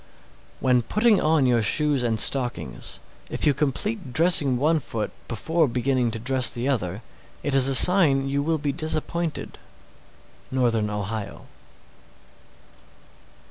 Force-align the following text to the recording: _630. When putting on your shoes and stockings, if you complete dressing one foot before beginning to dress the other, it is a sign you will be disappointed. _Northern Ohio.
_630. 0.61 0.65
When 0.65 0.81
putting 0.81 1.21
on 1.21 1.45
your 1.45 1.61
shoes 1.61 2.01
and 2.01 2.19
stockings, 2.19 2.99
if 3.29 3.45
you 3.45 3.53
complete 3.53 4.11
dressing 4.13 4.57
one 4.57 4.79
foot 4.79 5.11
before 5.27 5.67
beginning 5.67 6.09
to 6.09 6.17
dress 6.17 6.49
the 6.49 6.67
other, 6.67 7.03
it 7.43 7.53
is 7.53 7.67
a 7.67 7.75
sign 7.75 8.27
you 8.27 8.41
will 8.41 8.57
be 8.57 8.71
disappointed. 8.71 9.59
_Northern 10.51 10.89
Ohio. 10.89 11.45